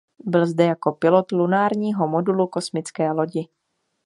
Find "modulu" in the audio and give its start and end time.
2.07-2.47